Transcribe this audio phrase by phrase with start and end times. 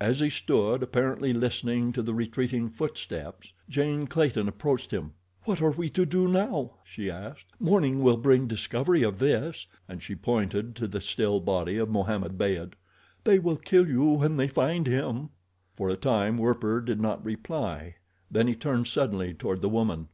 [0.00, 5.12] As he stood apparently listening to the retreating footsteps—Jane Clayton approached him.
[5.44, 7.44] "What are we to do now?" she asked.
[7.60, 12.38] "Morning will bring discovery of this," and she pointed to the still body of Mohammed
[12.38, 12.72] Beyd.
[13.24, 15.28] "They will kill you when they find him."
[15.74, 17.96] For a time Werper did not reply,
[18.30, 20.08] then he turned suddenly toward the woman.